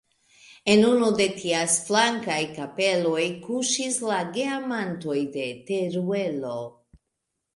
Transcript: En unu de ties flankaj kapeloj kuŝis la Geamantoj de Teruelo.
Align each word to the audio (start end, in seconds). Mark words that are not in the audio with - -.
En 0.75 0.79
unu 0.91 1.09
de 1.17 1.27
ties 1.41 1.73
flankaj 1.89 2.37
kapeloj 2.55 3.27
kuŝis 3.43 3.99
la 4.13 4.17
Geamantoj 4.37 5.19
de 5.37 5.45
Teruelo. 5.69 6.57